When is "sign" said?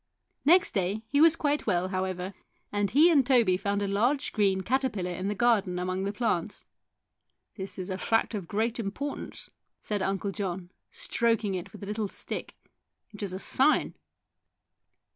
13.37-13.93